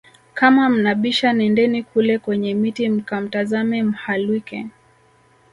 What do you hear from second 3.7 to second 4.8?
Mhalwike